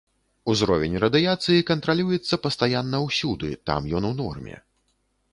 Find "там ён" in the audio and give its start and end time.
3.71-4.03